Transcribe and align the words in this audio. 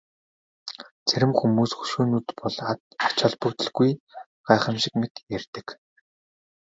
Зарим 1.09 1.31
хүмүүс 1.39 1.71
хөшөөнүүд 1.75 2.27
бол 2.39 2.55
ач 3.05 3.11
холбогдолгүй 3.23 3.89
гайхамшиг 4.47 4.93
мэт 4.99 5.13
ярьдаг. 5.37 5.67